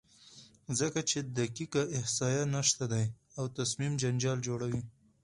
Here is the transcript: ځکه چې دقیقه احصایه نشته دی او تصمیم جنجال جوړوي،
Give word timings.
ځکه 0.79 0.99
چې 1.09 1.19
دقیقه 1.39 1.83
احصایه 1.97 2.43
نشته 2.55 2.85
دی 2.93 3.05
او 3.37 3.45
تصمیم 3.57 3.93
جنجال 4.01 4.37
جوړوي، 4.47 4.81